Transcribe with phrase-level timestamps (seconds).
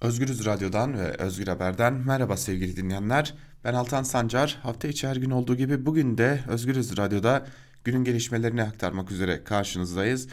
[0.00, 3.34] Özgürüz Radyo'dan ve Özgür Haber'den merhaba sevgili dinleyenler.
[3.64, 4.58] Ben Altan Sancar.
[4.62, 7.46] Hafta içi her gün olduğu gibi bugün de Özgürüz Radyo'da
[7.84, 10.28] günün gelişmelerini aktarmak üzere karşınızdayız.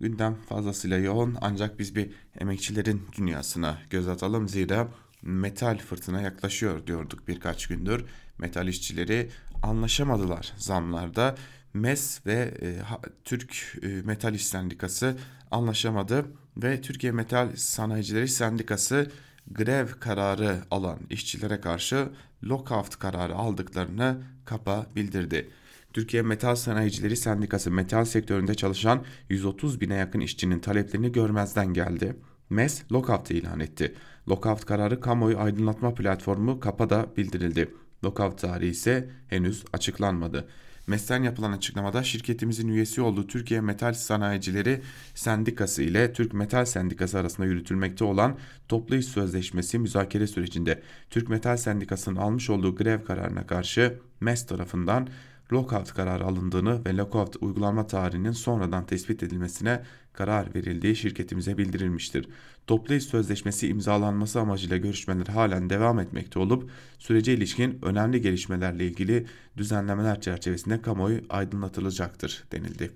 [0.00, 2.10] Gündem fazlasıyla yoğun ancak biz bir
[2.40, 4.48] emekçilerin dünyasına göz atalım.
[4.48, 4.88] Zira
[5.22, 8.04] metal fırtına yaklaşıyor diyorduk birkaç gündür.
[8.38, 9.30] Metal işçileri
[9.62, 11.34] anlaşamadılar zamlarda.
[11.78, 12.76] MES ve e,
[13.24, 15.16] Türk e, Metal İş Sendikası
[15.50, 16.24] anlaşamadı
[16.56, 19.10] ve Türkiye Metal Sanayicileri Sendikası
[19.50, 22.08] grev kararı alan işçilere karşı
[22.44, 25.50] lockout kararı aldıklarını kapa bildirdi.
[25.92, 32.16] Türkiye Metal Sanayicileri Sendikası metal sektöründe çalışan 130 bine yakın işçinin taleplerini görmezden geldi.
[32.50, 33.94] MES lockout ilan etti.
[34.28, 37.74] Lockout kararı kamuoyu aydınlatma platformu KAPA'da bildirildi.
[38.04, 40.48] Lockout tarihi ise henüz açıklanmadı.
[40.88, 44.82] MES'ten yapılan açıklamada şirketimizin üyesi olduğu Türkiye Metal Sanayicileri
[45.14, 48.36] Sendikası ile Türk Metal Sendikası arasında yürütülmekte olan
[48.68, 55.08] toplu iş sözleşmesi müzakere sürecinde Türk Metal Sendikası'nın almış olduğu grev kararına karşı MES tarafından
[55.52, 59.82] lockout kararı alındığını ve lockout uygulanma tarihinin sonradan tespit edilmesine
[60.18, 62.28] karar verildiği şirketimize bildirilmiştir.
[62.66, 69.26] Toplu iş sözleşmesi imzalanması amacıyla görüşmeler halen devam etmekte olup sürece ilişkin önemli gelişmelerle ilgili
[69.56, 72.90] düzenlemeler çerçevesinde kamuoyu aydınlatılacaktır denildi.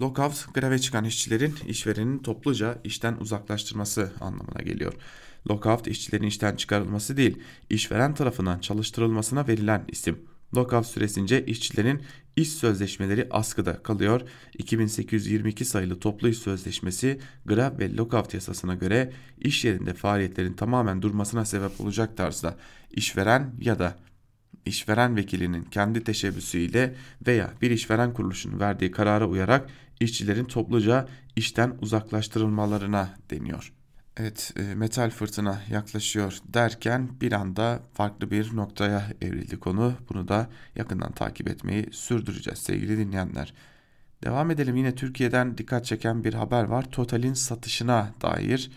[0.00, 4.92] Lockout, greve çıkan işçilerin işverenin topluca işten uzaklaştırması anlamına geliyor.
[5.50, 7.38] Lockout işçilerin işten çıkarılması değil,
[7.70, 10.18] işveren tarafından çalıştırılmasına verilen isim.
[10.56, 12.02] Lockout süresince işçilerin
[12.36, 14.20] iş sözleşmeleri askıda kalıyor.
[14.58, 21.44] 2822 sayılı toplu iş sözleşmesi grev ve lockout yasasına göre iş yerinde faaliyetlerin tamamen durmasına
[21.44, 22.56] sebep olacak tarzda
[22.90, 23.98] işveren ya da
[24.66, 26.94] işveren vekilinin kendi teşebbüsüyle
[27.26, 33.77] veya bir işveren kuruluşunun verdiği karara uyarak işçilerin topluca işten uzaklaştırılmalarına deniyor.
[34.20, 39.94] Evet e, metal fırtına yaklaşıyor derken bir anda farklı bir noktaya evrildi konu.
[40.08, 43.54] Bunu da yakından takip etmeyi sürdüreceğiz sevgili dinleyenler.
[44.24, 46.90] Devam edelim yine Türkiye'den dikkat çeken bir haber var.
[46.90, 48.70] Total'in satışına dair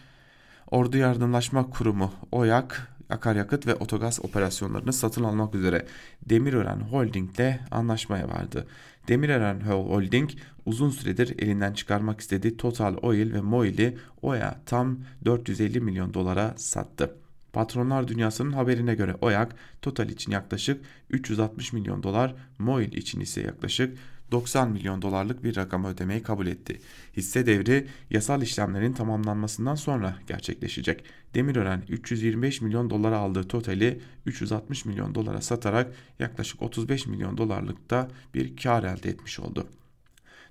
[0.71, 5.85] Ordu Yardımlaşma Kurumu OYAK akaryakıt ve otogaz operasyonlarını satın almak üzere
[6.29, 8.67] Demirören Holding ile anlaşmaya vardı.
[9.07, 10.29] Demirören Holding
[10.65, 17.15] uzun süredir elinden çıkarmak istediği Total Oil ve Moil'i OYA tam 450 milyon dolara sattı.
[17.53, 23.97] Patronlar Dünyası'nın haberine göre OYAK Total için yaklaşık 360 milyon dolar, Moil için ise yaklaşık
[24.31, 26.81] 90 milyon dolarlık bir rakam ödemeyi kabul etti.
[27.17, 31.03] Hisse devri yasal işlemlerin tamamlanmasından sonra gerçekleşecek.
[31.33, 38.57] Demirören 325 milyon dolara aldığı totali 360 milyon dolara satarak yaklaşık 35 milyon dolarlıkta bir
[38.57, 39.67] kar elde etmiş oldu.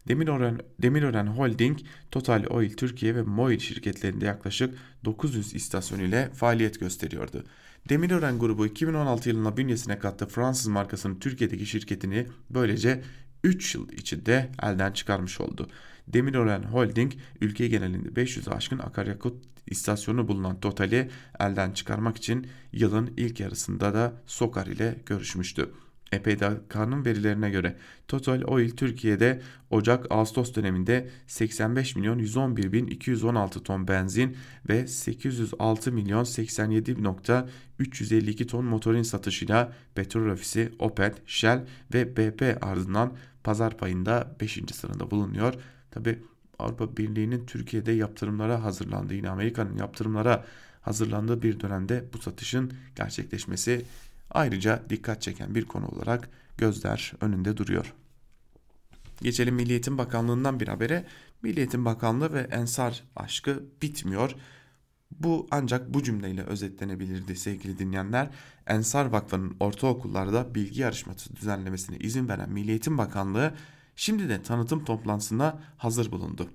[0.09, 1.79] Demirören, Demirören Holding,
[2.11, 4.75] Total Oil Türkiye ve Moil şirketlerinde yaklaşık
[5.05, 7.45] 900 istasyon ile faaliyet gösteriyordu.
[7.89, 13.03] Demirören grubu 2016 yılında bünyesine kattığı Fransız markasının Türkiye'deki şirketini böylece
[13.45, 15.69] 3 yıl içinde elden çıkarmış oldu.
[16.09, 19.35] Demirören Holding ülke genelinde 500 aşkın akaryakıt
[19.67, 25.71] istasyonu bulunan Total'i elden çıkarmak için yılın ilk yarısında da Sokar ile görüşmüştü.
[26.13, 27.77] EPDK'nın verilerine göre
[28.09, 29.41] Total Oil Türkiye'de
[29.71, 34.37] Ocak-Ağustos döneminde 85 milyon 111 bin 216 ton benzin
[34.69, 37.49] ve 806 milyon 87 nokta
[37.79, 44.61] 352 ton motorin satışıyla petrol ofisi OPEC, Shell ve BP ardından pazar payında 5.
[44.73, 45.55] sırada bulunuyor.
[45.91, 46.19] Tabi
[46.59, 50.45] Avrupa Birliği'nin Türkiye'de yaptırımlara hazırlandığı yine Amerika'nın yaptırımlara
[50.83, 53.85] hazırlandığı bir dönemde bu satışın gerçekleşmesi
[54.31, 57.95] ayrıca dikkat çeken bir konu olarak gözler önünde duruyor.
[59.23, 61.07] Geçelim Milli Eğitim Bakanlığı'ndan bir habere.
[61.43, 64.35] Milli Eğitim Bakanlığı ve Ensar aşkı bitmiyor.
[65.11, 68.31] Bu ancak bu cümleyle özetlenebilirdi sevgili dinleyenler.
[68.67, 73.55] Ensar Vakfı'nın ortaokullarda bilgi yarışması düzenlemesine izin veren Milli Eğitim Bakanlığı
[73.97, 76.49] şimdi de tanıtım toplantısına hazır bulundu.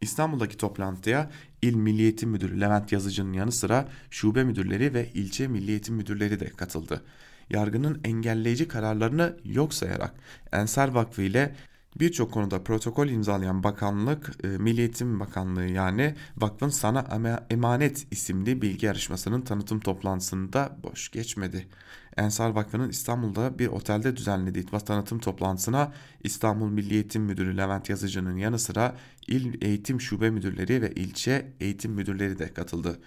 [0.00, 1.30] İstanbul'daki toplantıya
[1.62, 6.40] İl Milli Eğitim Müdürü Levent Yazıcı'nın yanı sıra şube müdürleri ve ilçe Milli Eğitim Müdürleri
[6.40, 7.04] de katıldı.
[7.50, 10.14] Yargının engelleyici kararlarını yok sayarak
[10.52, 11.56] Ensar Vakfı ile
[12.00, 17.06] Birçok konuda protokol imzalayan bakanlık, e, Milli Eğitim Bakanlığı yani Vakfın Sana
[17.50, 21.68] Emanet isimli bilgi yarışmasının tanıtım toplantısında boş geçmedi.
[22.16, 25.92] Ensar Vakfı'nın İstanbul'da bir otelde düzenlediği tanıtım toplantısına
[26.24, 28.96] İstanbul Milli Eğitim Müdürü Levent Yazıcı'nın yanı sıra
[29.28, 33.00] il eğitim şube müdürleri ve ilçe eğitim müdürleri de katıldı.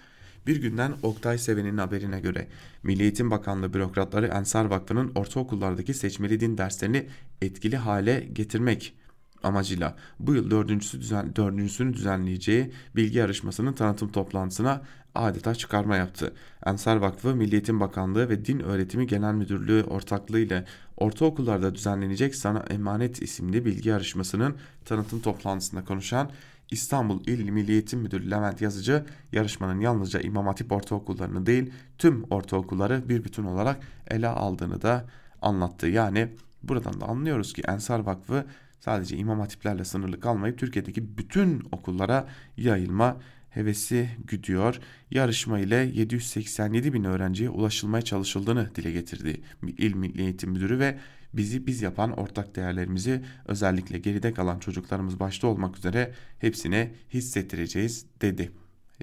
[0.46, 2.48] Bir günden Oktay Seven'in haberine göre
[2.82, 7.06] Milli Eğitim Bakanlığı bürokratları Ensar Vakfı'nın ortaokullardaki seçmeli din derslerini
[7.42, 8.94] etkili hale getirmek
[9.42, 14.82] amacıyla bu yıl dördüncüsü düzen, dördüncüsünü düzenleyeceği bilgi yarışmasının tanıtım toplantısına
[15.14, 16.32] adeta çıkarma yaptı.
[16.66, 20.64] Ensar Vakfı, Milli Eğitim Bakanlığı ve Din Öğretimi Genel Müdürlüğü ortaklığıyla
[20.96, 26.30] ortaokullarda düzenlenecek Sana Emanet isimli bilgi yarışmasının tanıtım toplantısında konuşan
[26.70, 33.08] İstanbul İl Milli Eğitim Müdürü Levent Yazıcı yarışmanın yalnızca İmam Hatip ortaokullarını değil tüm ortaokulları
[33.08, 33.80] bir bütün olarak
[34.10, 35.06] ele aldığını da
[35.42, 35.86] anlattı.
[35.86, 36.28] Yani
[36.62, 38.46] buradan da anlıyoruz ki Ensar Vakfı
[38.80, 43.16] sadece İmam Hatiplerle sınırlı kalmayıp Türkiye'deki bütün okullara yayılma
[43.50, 44.80] hevesi güdüyor.
[45.10, 49.40] Yarışma ile 787 bin öğrenciye ulaşılmaya çalışıldığını dile getirdi
[49.78, 50.98] İl Milli Eğitim Müdürü ve
[51.34, 58.50] bizi biz yapan ortak değerlerimizi özellikle geride kalan çocuklarımız başta olmak üzere hepsine hissettireceğiz dedi.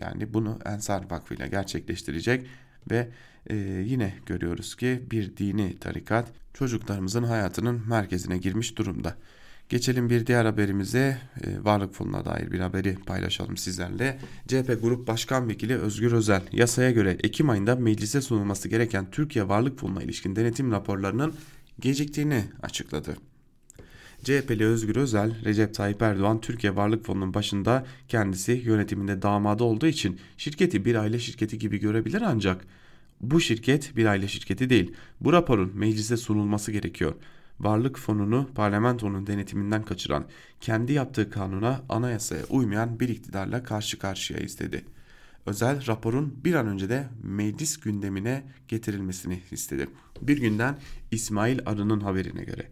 [0.01, 2.47] Yani bunu Ensar Vakfı ile gerçekleştirecek
[2.91, 3.09] ve
[3.49, 9.15] e, yine görüyoruz ki bir dini tarikat çocuklarımızın hayatının merkezine girmiş durumda.
[9.69, 14.19] Geçelim bir diğer haberimize e, varlık fonuna dair bir haberi paylaşalım sizlerle.
[14.47, 19.79] CHP Grup Başkan Vekili Özgür Özel yasaya göre Ekim ayında meclise sunulması gereken Türkiye Varlık
[19.79, 21.33] Fonu'na ilişkin denetim raporlarının
[21.79, 23.17] geciktiğini açıkladı.
[24.23, 30.19] CHP'li Özgür Özel, Recep Tayyip Erdoğan Türkiye Varlık Fonu'nun başında kendisi yönetiminde damadı olduğu için
[30.37, 32.65] şirketi bir aile şirketi gibi görebilir ancak
[33.21, 34.93] bu şirket bir aile şirketi değil.
[35.21, 37.13] Bu raporun meclise sunulması gerekiyor.
[37.59, 40.25] Varlık fonunu parlamentonun denetiminden kaçıran,
[40.61, 44.85] kendi yaptığı kanuna, anayasaya uymayan bir iktidarla karşı karşıya istedi.
[45.47, 49.87] Özel raporun bir an önce de meclis gündemine getirilmesini istedi.
[50.21, 50.79] Bir günden
[51.11, 52.69] İsmail Arı'nın haberine göre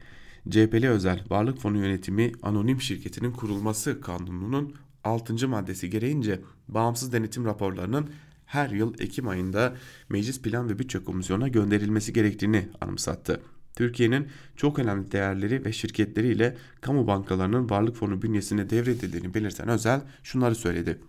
[0.50, 5.48] CHP'li özel varlık fonu yönetimi anonim şirketinin kurulması kanununun 6.
[5.48, 8.10] maddesi gereğince bağımsız denetim raporlarının
[8.46, 9.76] her yıl Ekim ayında
[10.10, 13.42] Meclis Plan ve Bütçe Komisyonu'na gönderilmesi gerektiğini anımsattı.
[13.76, 20.56] Türkiye'nin çok önemli değerleri ve şirketleriyle kamu bankalarının varlık fonu bünyesine devredildiğini belirten Özel şunları
[20.56, 21.00] söyledi.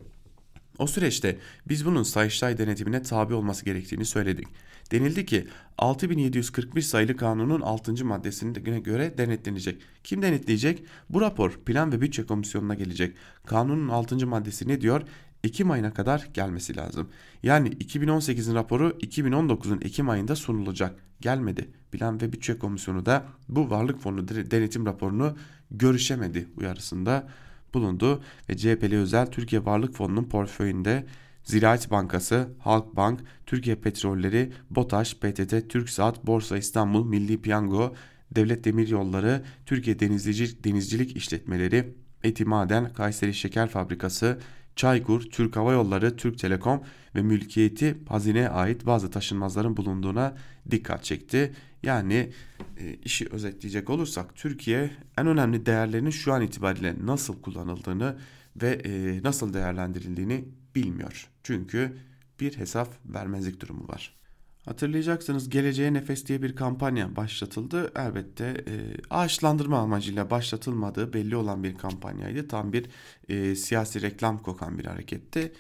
[0.79, 1.39] O süreçte
[1.69, 4.49] biz bunun Sayıştay denetimine tabi olması gerektiğini söyledik.
[4.93, 5.47] Denildi ki
[5.79, 8.05] 6741 sayılı kanunun 6.
[8.05, 9.83] maddesine göre denetlenecek.
[10.05, 10.85] Kim denetleyecek?
[11.11, 13.17] Bu rapor Plan ve Bütçe Komisyonu'na gelecek.
[13.47, 14.27] Kanunun 6.
[14.27, 15.03] maddesi ne diyor?
[15.45, 17.09] Ekim ayına kadar gelmesi lazım.
[17.43, 21.01] Yani 2018'in raporu 2019'un Ekim ayında sunulacak.
[21.21, 21.71] Gelmedi.
[21.93, 25.37] Plan ve Bütçe Komisyonu da bu varlık fonu denetim raporunu
[25.71, 27.29] görüşemedi uyarısında
[27.77, 31.07] bulundu ve CHP'li özel Türkiye Varlık Fonu'nun portföyünde
[31.45, 37.95] Ziraat Bankası, Halkbank, Türkiye Petrolleri, BOTAŞ, PTT, TürkSat, Borsa İstanbul, Milli Piyango,
[38.31, 41.95] Devlet Demiryolları, Türkiye Denizcilik, Denizcilik İşletmeleri,
[42.25, 44.39] Etimaden, Kayseri Şeker Fabrikası,
[44.77, 46.83] Çaykur, Türk Hava Yolları, Türk Telekom
[47.15, 50.35] ve mülkiyeti hazineye ait bazı taşınmazların bulunduğuna
[50.71, 51.53] dikkat çekti.
[51.87, 52.33] Yani
[52.79, 58.19] e, işi özetleyecek olursak Türkiye en önemli değerlerinin şu an itibariyle nasıl kullanıldığını
[58.63, 60.45] ve e, nasıl değerlendirildiğini
[60.75, 61.29] bilmiyor.
[61.43, 61.97] Çünkü
[62.41, 64.17] bir hesap vermezlik durumu var.
[64.65, 67.93] Hatırlayacaksınız Geleceğe Nefes diye bir kampanya başlatıldı.
[67.97, 68.75] Elbette e,
[69.11, 72.49] ağaçlandırma amacıyla başlatılmadığı belli olan bir kampanyaydı.
[72.49, 72.87] Tam bir
[73.29, 75.53] e, siyasi reklam kokan bir hareketti.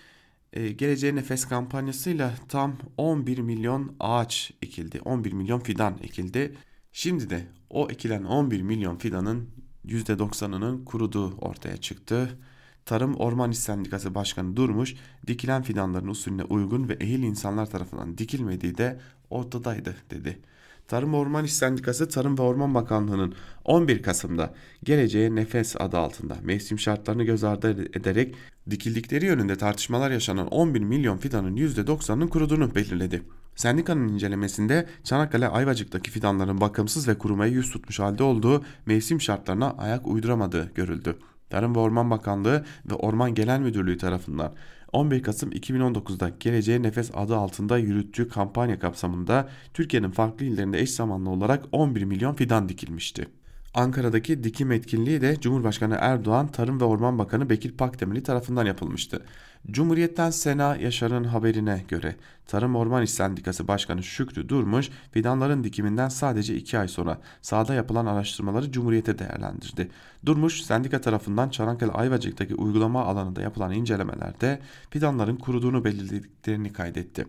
[0.57, 5.01] E, Geleceğe Nefes kampanyasıyla tam 11 milyon ağaç ekildi.
[5.01, 6.55] 11 milyon fidan ekildi.
[6.93, 9.49] Şimdi de o ekilen 11 milyon fidanın
[9.87, 12.39] %90'ının kuruduğu ortaya çıktı.
[12.85, 14.95] Tarım Orman İş Sendikası Başkanı Durmuş,
[15.27, 20.39] dikilen fidanların usulüne uygun ve ehil insanlar tarafından dikilmediği de ortadaydı dedi.
[20.89, 26.79] Tarım Orman İş Sendikası Tarım ve Orman Bakanlığı'nın 11 Kasım'da Geleceğe Nefes adı altında mevsim
[26.79, 28.35] şartlarını göz ardı ederek
[28.71, 33.23] dikildikleri yönünde tartışmalar yaşanan 11 milyon fidanın %90'ının kuruduğunu belirledi.
[33.57, 40.07] Sendikanın incelemesinde Çanakkale Ayvacık'taki fidanların bakımsız ve kurumaya yüz tutmuş halde olduğu mevsim şartlarına ayak
[40.07, 41.17] uyduramadığı görüldü.
[41.51, 44.53] Tarım ve Orman Bakanlığı ve Orman Genel Müdürlüğü tarafından
[44.97, 51.31] 11 Kasım 2019'da Geleceğe Nefes adı altında yürüttüğü kampanya kapsamında Türkiye'nin farklı illerinde eş zamanlı
[51.31, 53.27] olarak 11 milyon fidan dikilmişti.
[53.77, 59.23] Ankara'daki dikim etkinliği de Cumhurbaşkanı Erdoğan, Tarım ve Orman Bakanı Bekir Pakdemirli tarafından yapılmıştı.
[59.71, 62.17] Cumhuriyet'ten Sena Yaşar'ın haberine göre
[62.47, 68.07] Tarım Orman İş Sendikası Başkanı Şükrü Durmuş fidanların dikiminden sadece 2 ay sonra sahada yapılan
[68.07, 69.89] araştırmaları Cumhuriyet'e değerlendirdi.
[70.27, 77.27] Durmuş sendika tarafından Çanakkale Ayvacık'taki uygulama alanında yapılan incelemelerde fidanların kuruduğunu belirlediklerini kaydetti.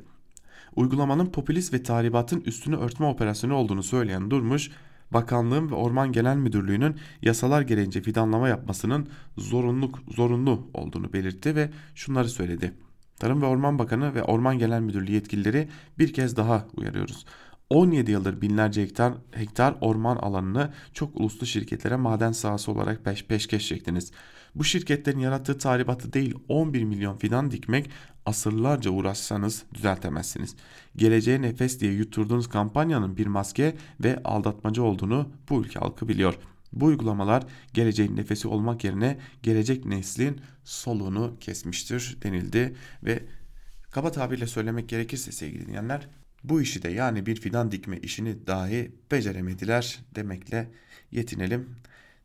[0.75, 4.71] Uygulamanın popülist ve tahribatın üstünü örtme operasyonu olduğunu söyleyen Durmuş,
[5.11, 12.29] bakanlığın ve Orman Genel Müdürlüğü'nün yasalar gereğince fidanlama yapmasının zorunluluk, zorunlu olduğunu belirtti ve şunları
[12.29, 12.73] söyledi.
[13.19, 15.67] Tarım ve Orman Bakanı ve Orman Genel Müdürlüğü yetkilileri
[15.99, 17.25] bir kez daha uyarıyoruz.
[17.69, 23.67] 17 yıldır binlerce hektar, hektar orman alanını çok uluslu şirketlere maden sahası olarak peş, peşkeş
[23.67, 24.11] çektiniz.
[24.55, 27.89] Bu şirketlerin yarattığı tahribatı değil 11 milyon fidan dikmek
[28.25, 30.55] asırlarca uğraşsanız düzeltemezsiniz.
[30.95, 36.37] Geleceğe nefes diye yutturduğunuz kampanyanın bir maske ve aldatmaca olduğunu bu ülke halkı biliyor.
[36.73, 37.43] Bu uygulamalar
[37.73, 43.23] geleceğin nefesi olmak yerine gelecek neslin soluğunu kesmiştir denildi ve
[43.91, 46.07] kaba tabirle söylemek gerekirse sevgili dinleyenler
[46.43, 50.67] bu işi de yani bir fidan dikme işini dahi beceremediler demekle
[51.11, 51.69] yetinelim.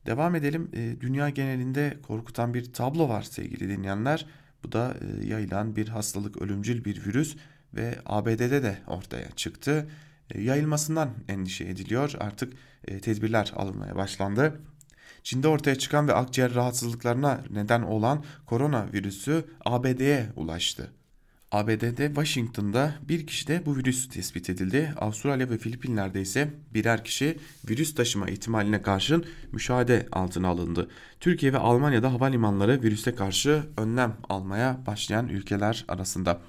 [0.06, 0.70] Devam edelim.
[0.72, 4.26] E, dünya genelinde korkutan bir tablo var sevgili dinleyenler.
[4.64, 7.36] Bu da e, yayılan bir hastalık, ölümcül bir virüs
[7.74, 9.88] ve ABD'de de ortaya çıktı.
[10.30, 12.14] E, yayılmasından endişe ediliyor.
[12.20, 12.52] Artık
[13.02, 14.60] tedbirler alınmaya başlandı.
[15.22, 20.92] Çin'de ortaya çıkan ve akciğer rahatsızlıklarına neden olan koronavirüsü ABD'ye ulaştı.
[21.52, 24.94] ABD'de Washington'da bir kişide bu virüs tespit edildi.
[25.00, 30.88] Avustralya ve Filipinler'de ise birer kişi virüs taşıma ihtimaline karşın müşahede altına alındı.
[31.20, 36.40] Türkiye ve Almanya'da havalimanları virüse karşı önlem almaya başlayan ülkeler arasında.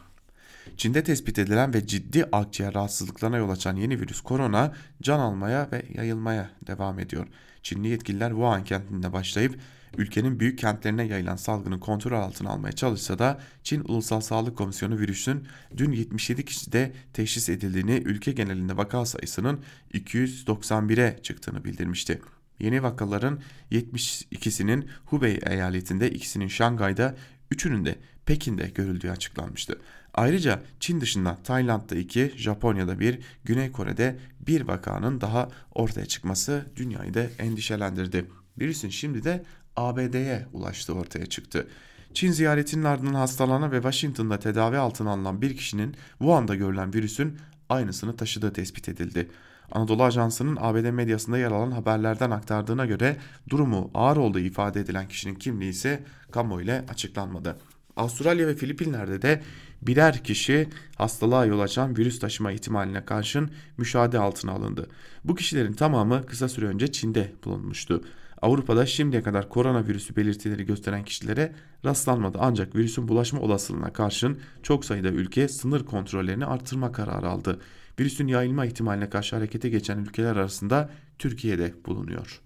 [0.78, 5.86] Çin'de tespit edilen ve ciddi akciğer rahatsızlıklarına yol açan yeni virüs korona can almaya ve
[5.94, 7.28] yayılmaya devam ediyor.
[7.64, 9.60] Çinli yetkililer Wuhan kentinde başlayıp
[9.98, 15.48] ülkenin büyük kentlerine yayılan salgını kontrol altına almaya çalışsa da Çin Ulusal Sağlık Komisyonu virüsün
[15.78, 19.60] dün 77 kişide teşhis edildiğini, ülke genelinde vaka sayısının
[19.94, 22.22] 291'e çıktığını bildirmişti.
[22.60, 23.40] Yeni vakaların
[23.72, 27.16] 72'sinin Hubei eyaletinde, ikisinin Şangay'da,
[27.52, 29.80] üçünün de Pekin'de görüldüğü açıklanmıştı.
[30.14, 37.14] Ayrıca Çin dışında Tayland'da iki, Japonya'da bir, Güney Kore'de bir vakanın daha ortaya çıkması dünyayı
[37.14, 38.26] da endişelendirdi.
[38.60, 39.44] Virüsün şimdi de
[39.76, 41.68] ABD'ye ulaştığı ortaya çıktı.
[42.14, 47.38] Çin ziyaretinin ardından hastalanan ve Washington'da tedavi altına alınan bir kişinin Wuhan'da görülen virüsün
[47.70, 49.30] aynısını taşıdığı tespit edildi.
[49.72, 53.18] Anadolu Ajansı'nın ABD medyasında yer alan haberlerden aktardığına göre
[53.50, 57.58] durumu ağır olduğu ifade edilen kişinin kimliği ise kamuoyuyla açıklanmadı.
[57.96, 59.42] Avustralya ve Filipinler'de de
[59.82, 64.88] birer kişi hastalığa yol açan virüs taşıma ihtimaline karşın müşahede altına alındı.
[65.24, 68.04] Bu kişilerin tamamı kısa süre önce Çin'de bulunmuştu.
[68.42, 71.54] Avrupa'da şimdiye kadar koronavirüsü belirtileri gösteren kişilere
[71.86, 77.60] rastlanmadı ancak virüsün bulaşma olasılığına karşın çok sayıda ülke sınır kontrollerini artırma kararı aldı.
[78.00, 82.43] Virüsün yayılma ihtimaline karşı harekete geçen ülkeler arasında Türkiye'de bulunuyor.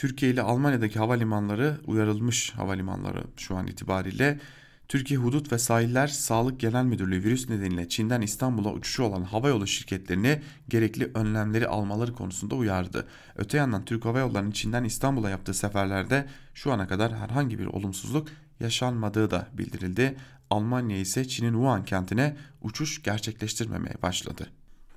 [0.00, 4.40] Türkiye ile Almanya'daki havalimanları uyarılmış havalimanları şu an itibariyle
[4.88, 10.42] Türkiye Hudut ve Sahiller Sağlık Genel Müdürlüğü virüs nedeniyle Çin'den İstanbul'a uçuşu olan havayolu şirketlerini
[10.68, 13.06] gerekli önlemleri almaları konusunda uyardı.
[13.36, 18.28] Öte yandan Türk Hava Yolları'nın Çin'den İstanbul'a yaptığı seferlerde şu ana kadar herhangi bir olumsuzluk
[18.60, 20.16] yaşanmadığı da bildirildi.
[20.50, 24.46] Almanya ise Çin'in Wuhan kentine uçuş gerçekleştirmemeye başladı.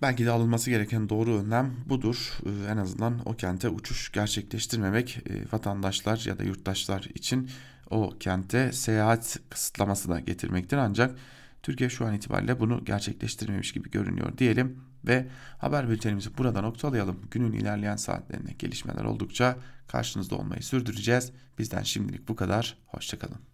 [0.02, 2.32] Belki de alınması gereken doğru önlem budur.
[2.46, 7.50] Ee, en azından o kente uçuş gerçekleştirmemek e, vatandaşlar ya da yurttaşlar için
[7.90, 10.78] o kente seyahat kısıtlaması da getirmektir.
[10.78, 11.20] Ancak
[11.64, 17.22] Türkiye şu an itibariyle bunu gerçekleştirmemiş gibi görünüyor diyelim ve haber bültenimizi burada noktalayalım.
[17.32, 19.58] Günün ilerleyen saatlerinde gelişmeler oldukça
[19.88, 21.32] karşınızda olmayı sürdüreceğiz.
[21.60, 22.78] Bizden şimdilik bu kadar.
[22.88, 23.53] Hoşçakalın.